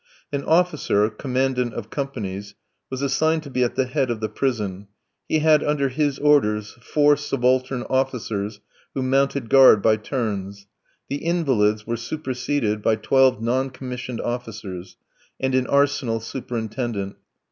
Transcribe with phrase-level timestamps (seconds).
[0.33, 2.55] An officer, commandant of companies,
[2.89, 4.87] was assigned to be at the head of the prison;
[5.29, 8.61] he had under his orders four subaltern officers
[8.95, 10.65] who mounted guard by turns.
[11.07, 14.97] The "invalids" were superseded by twelve non commissioned officers,
[15.39, 17.17] and an arsenal superintendent.